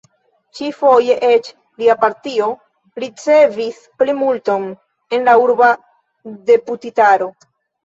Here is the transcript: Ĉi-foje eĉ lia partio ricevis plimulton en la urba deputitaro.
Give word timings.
Ĉi-foje 0.59 1.17
eĉ 1.27 1.49
lia 1.81 1.95
partio 2.05 2.47
ricevis 3.05 3.83
plimulton 4.01 4.67
en 5.21 5.31
la 5.31 5.39
urba 5.45 5.71
deputitaro. 6.53 7.33